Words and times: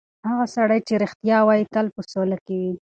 هغه 0.29 0.45
سړی 0.55 0.79
چې 0.87 0.93
رښتیا 1.03 1.37
وایي، 1.43 1.65
تل 1.73 1.85
په 1.95 2.01
سوله 2.11 2.37
کې 2.45 2.55
وي. 2.61 2.73